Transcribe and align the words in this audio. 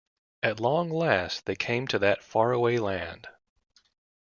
At 0.41 0.59
long 0.59 0.89
last 0.89 1.45
they 1.45 1.53
came 1.55 1.85
to 1.89 1.99
that 1.99 2.23
faraway 2.23 2.79
land. 2.79 3.27